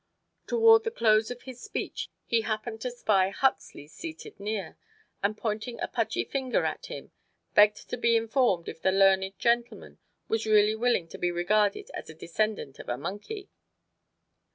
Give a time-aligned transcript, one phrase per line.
[0.47, 4.75] Toward the close of his speech he happened to spy Huxley seated near,
[5.21, 7.11] and pointing a pudgy finger at him,
[7.53, 12.09] "begged to be informed if the learned gentleman was really willing to be regarded as
[12.09, 13.51] a descendant of a monkey?"